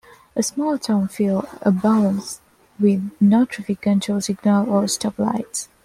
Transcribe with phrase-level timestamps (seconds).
[0.35, 2.41] A small-town feel abounds
[2.79, 5.69] with no traffic control signals or stop lights.